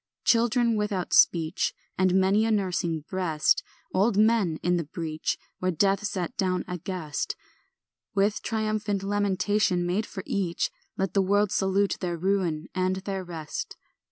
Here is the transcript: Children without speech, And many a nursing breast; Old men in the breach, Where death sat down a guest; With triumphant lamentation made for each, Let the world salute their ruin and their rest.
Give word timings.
Children 0.25 0.77
without 0.77 1.13
speech, 1.13 1.75
And 1.95 2.15
many 2.15 2.43
a 2.43 2.49
nursing 2.49 3.01
breast; 3.07 3.61
Old 3.93 4.17
men 4.17 4.57
in 4.63 4.77
the 4.77 4.83
breach, 4.83 5.37
Where 5.59 5.69
death 5.69 6.03
sat 6.07 6.35
down 6.37 6.65
a 6.67 6.79
guest; 6.79 7.35
With 8.15 8.41
triumphant 8.41 9.03
lamentation 9.03 9.85
made 9.85 10.07
for 10.07 10.23
each, 10.25 10.71
Let 10.97 11.13
the 11.13 11.21
world 11.21 11.51
salute 11.51 11.97
their 11.99 12.17
ruin 12.17 12.67
and 12.73 12.95
their 12.95 13.23
rest. 13.23 13.77